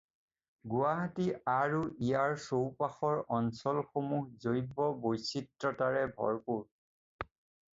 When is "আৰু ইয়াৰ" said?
1.55-2.33